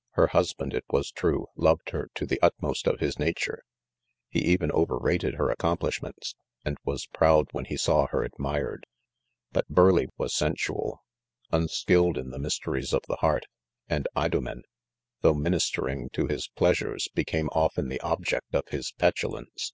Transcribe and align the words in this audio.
'Her 0.20 0.26
husband 0.26 0.74
it 0.74 0.84
was 0.90 1.10
true, 1.10 1.46
loved 1.56 1.88
h&t 1.88 2.08
to 2.16 2.26
the 2.26 2.38
utmost 2.42 2.86
of 2.86 3.00
his 3.00 3.18
nature 3.18 3.62
\ 3.94 4.28
he 4.28 4.40
even 4.40 4.70
over 4.72 4.98
rated 4.98 5.36
her 5.36 5.48
accomplishments, 5.50 6.34
and 6.66 6.76
was 6.84 7.06
proud 7.06 7.48
when 7.52 7.64
he' 7.64 7.78
saw 7.78 8.06
her 8.08 8.22
admired. 8.22 8.84
Bnt 9.54 9.62
Burleigh 9.70 10.10
was 10.18 10.34
sensual 10.34 11.02
5 11.50 11.62
unskilled 11.62 12.18
in 12.18 12.28
the 12.28 12.38
mysteries 12.38 12.92
of 12.92 13.04
the 13.08 13.16
heart; 13.20 13.46
and 13.88 14.06
Idomen, 14.14 14.64
though 15.22 15.32
ministering 15.32 16.10
to 16.10 16.26
his 16.26 16.46
pleas 16.46 16.80
Tires, 16.80 17.08
became 17.14 17.48
often 17.52 17.88
the 17.88 18.00
object 18.02 18.54
of 18.54 18.68
his 18.68 18.92
petulance. 18.92 19.72